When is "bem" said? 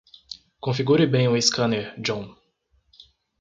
1.05-1.27